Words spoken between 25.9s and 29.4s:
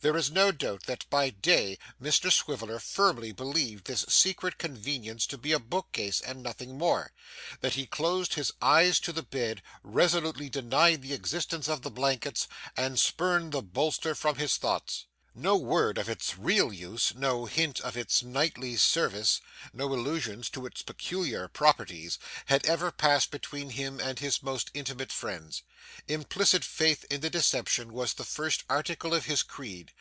Implicit faith in the deception was the first article of